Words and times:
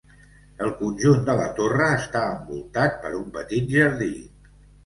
El 0.67 0.71
conjunt 0.77 1.19
de 1.27 1.35
la 1.41 1.45
torre 1.59 1.91
està 1.97 2.23
envoltat 2.31 2.99
per 3.05 3.15
un 3.23 3.29
petit 3.37 3.73
jardí. 3.77 4.13